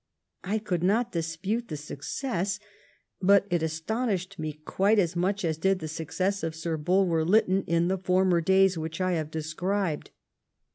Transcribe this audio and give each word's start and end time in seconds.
I 0.43 0.57
could 0.57 0.81
not 0.81 1.11
dispute 1.11 1.67
the 1.67 1.77
success, 1.77 2.59
but 3.21 3.45
it 3.51 3.61
astonished 3.61 4.39
me 4.39 4.53
quite 4.53 4.97
as 4.97 5.15
much 5.15 5.45
as 5.45 5.59
did 5.59 5.77
the 5.77 5.87
success 5.87 6.41
of 6.41 6.55
Sir 6.55 6.75
Bulwer 6.75 7.23
Lytton 7.23 7.61
in 7.67 7.87
the 7.87 7.99
former 7.99 8.41
days 8.41 8.79
which 8.79 8.99
I 8.99 9.11
have 9.11 9.29
described. 9.29 10.09